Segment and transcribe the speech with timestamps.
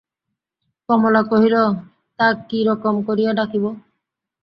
[0.89, 1.55] কমলা কহিল,
[2.19, 3.65] তা, কিরকম করিয়া ডাকিব?